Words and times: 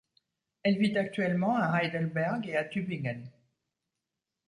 Elle 0.63 0.79
vit 0.79 0.97
actuellement 0.97 1.55
à 1.57 1.79
Heidelberg 1.83 2.49
et 2.49 2.55
à 2.57 2.63
Tübingen. 2.65 3.29